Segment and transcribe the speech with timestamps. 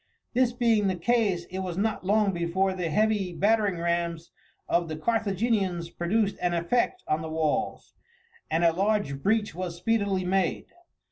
[0.33, 4.31] This being the case it was not long before the heavy battering rams
[4.67, 7.93] of the Carthaginians produced an effect on the walls,
[8.49, 10.65] and a large breach was speedily made.